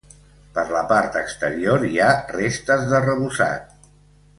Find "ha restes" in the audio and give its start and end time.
2.07-2.91